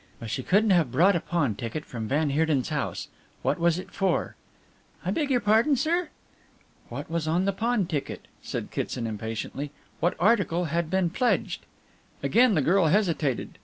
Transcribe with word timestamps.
"But 0.19 0.31
she 0.31 0.41
couldn't 0.41 0.71
have 0.71 0.91
brought 0.91 1.15
a 1.15 1.19
pawn 1.19 1.53
ticket 1.53 1.85
from 1.85 2.07
van 2.07 2.31
Heerden's 2.31 2.69
house. 2.69 3.07
What 3.43 3.59
was 3.59 3.77
it 3.77 3.91
for?" 3.91 4.35
"I 5.05 5.11
beg 5.11 5.29
your 5.29 5.39
pardon, 5.41 5.75
sir." 5.75 6.09
"What 6.89 7.07
was 7.07 7.27
on 7.27 7.45
the 7.45 7.53
pawn 7.53 7.85
ticket?" 7.85 8.27
said 8.41 8.71
Kitson 8.71 9.05
impatiently. 9.05 9.69
"What 9.99 10.15
article 10.19 10.65
had 10.65 10.89
been 10.89 11.11
pledged?" 11.11 11.67
Again 12.23 12.55
the 12.55 12.63
girl 12.63 12.87
hesitated. 12.87 13.59